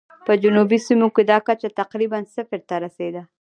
په 0.25 0.33
جنوبي 0.43 0.79
سیمو 0.87 1.07
کې 1.15 1.23
دا 1.31 1.37
کچه 1.47 1.67
تقریباً 1.79 2.19
صفر 2.35 2.59
ته 2.69 2.75
رسېده. 2.85 3.21